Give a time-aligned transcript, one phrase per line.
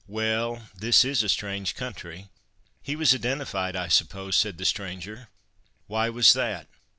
[0.07, 2.29] Well, this is a strange country.
[2.81, 5.29] He was identified, I suppose?" said the stranger.
[5.85, 6.67] "Why was that?"